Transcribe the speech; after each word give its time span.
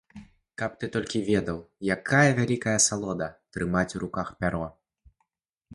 Каб 0.61 0.71
ты 0.83 0.87
толькі 0.95 1.21
ведаў, 1.27 1.59
якая 1.97 2.23
вялікая 2.41 2.75
асалода 2.81 3.27
трымаць 3.57 3.89
у 3.99 4.07
руках 4.07 4.27
пяро. 4.43 4.65